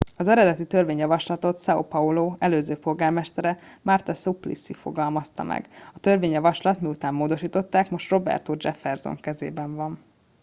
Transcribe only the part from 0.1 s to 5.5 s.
az eredeti törvényjavaslatot são paulo előző polgármestere marta suplicy fogalmazta